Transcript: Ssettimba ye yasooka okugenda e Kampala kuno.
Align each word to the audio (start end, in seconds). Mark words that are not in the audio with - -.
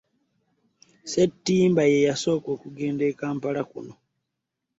Ssettimba 1.03 1.83
ye 1.91 1.97
yasooka 2.07 2.47
okugenda 2.55 3.03
e 3.11 3.13
Kampala 3.19 3.61
kuno. 3.71 3.93